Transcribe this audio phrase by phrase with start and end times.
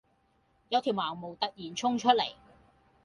[0.69, 2.31] 有條盲毛突然衝出嚟